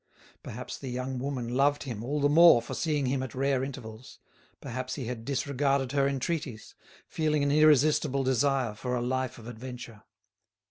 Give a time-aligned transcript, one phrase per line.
[0.41, 4.17] Perhaps the young woman loved him all the more for seeing him at rare intervals,
[4.59, 6.73] perhaps he had disregarded her entreaties,
[7.07, 10.01] feeling an irresistible desire for a life of adventure.